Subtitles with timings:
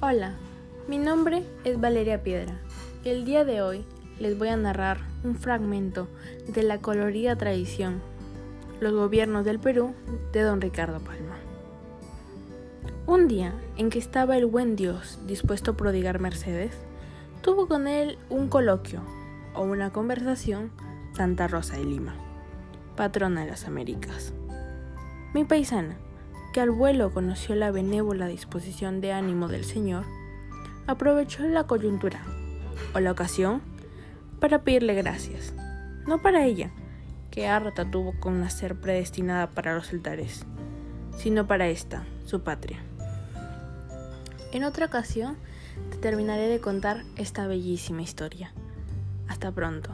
[0.00, 0.34] Hola,
[0.86, 2.60] mi nombre es Valeria Piedra
[3.04, 3.84] el día de hoy
[4.20, 6.06] les voy a narrar un fragmento
[6.46, 8.00] de la colorida tradición
[8.80, 9.94] Los gobiernos del Perú
[10.32, 11.36] de don Ricardo Palma.
[13.06, 16.76] Un día en que estaba el buen Dios dispuesto a prodigar mercedes,
[17.42, 19.02] tuvo con él un coloquio
[19.54, 20.70] o una conversación
[21.16, 22.14] Santa Rosa de Lima,
[22.94, 24.32] patrona de las Américas.
[25.34, 25.96] Mi paisana,
[26.52, 30.04] que al vuelo conoció la benévola disposición de ánimo del Señor,
[30.86, 32.22] aprovechó la coyuntura
[32.94, 33.62] o la ocasión
[34.40, 35.52] para pedirle gracias,
[36.06, 36.70] no para ella,
[37.30, 40.44] que harta tuvo con nacer predestinada para los altares,
[41.16, 42.78] sino para esta, su patria.
[44.52, 45.36] En otra ocasión
[45.90, 48.52] te terminaré de contar esta bellísima historia.
[49.28, 49.90] Hasta pronto.